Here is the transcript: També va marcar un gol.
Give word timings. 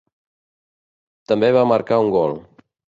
També 1.35 1.53
va 1.59 1.69
marcar 1.77 2.05
un 2.09 2.13
gol. 2.21 2.39